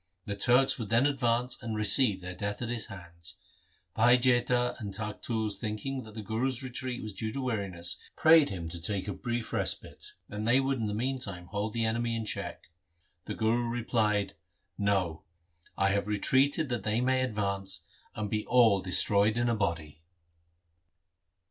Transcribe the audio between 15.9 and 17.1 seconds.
retreated that they